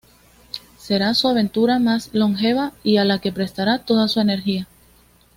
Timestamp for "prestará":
3.31-3.77